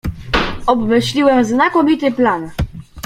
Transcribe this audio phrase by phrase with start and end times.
[0.67, 2.51] "„Obmyśliłem znakomity plan."